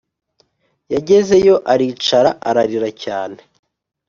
Yagezeyo 0.93 1.55
aricara 1.73 2.29
ararira 2.49 2.89
cyane 3.03 3.39